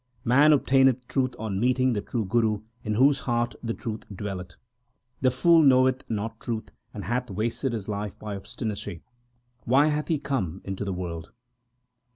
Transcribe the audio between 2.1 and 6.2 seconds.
Guru in whose heart the truth dwelleth. The fool knoweth